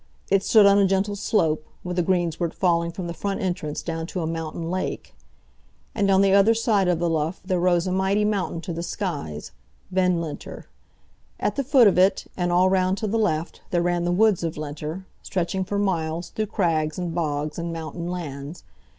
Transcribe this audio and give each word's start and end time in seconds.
It 0.31 0.41
stood 0.41 0.65
on 0.65 0.79
a 0.79 0.87
gentle 0.87 1.15
slope, 1.15 1.63
with 1.83 1.99
a 1.99 2.01
greensward 2.01 2.55
falling 2.55 2.91
from 2.91 3.05
the 3.05 3.13
front 3.13 3.39
entrance 3.39 3.83
down 3.83 4.07
to 4.07 4.21
a 4.21 4.25
mountain 4.25 4.71
lake. 4.71 5.13
And 5.93 6.09
on 6.09 6.21
the 6.21 6.33
other 6.33 6.55
side 6.55 6.87
of 6.87 6.97
the 6.97 7.07
Lough 7.07 7.35
there 7.45 7.59
rose 7.59 7.85
a 7.85 7.91
mighty 7.91 8.25
mountain 8.25 8.61
to 8.61 8.73
the 8.73 8.81
skies, 8.81 9.51
Ben 9.91 10.19
Linter. 10.19 10.65
At 11.39 11.55
the 11.55 11.63
foot 11.63 11.87
of 11.87 11.99
it, 11.99 12.25
and 12.35 12.51
all 12.51 12.67
round 12.67 12.97
to 12.97 13.05
the 13.05 13.19
left, 13.19 13.61
there 13.69 13.83
ran 13.83 14.03
the 14.03 14.11
woods 14.11 14.43
of 14.43 14.57
Linter, 14.57 15.05
stretching 15.21 15.63
for 15.63 15.77
miles 15.77 16.29
through 16.31 16.47
crags 16.47 16.97
and 16.97 17.13
bogs 17.13 17.59
and 17.59 17.71
mountain 17.71 18.09
lands. 18.09 18.63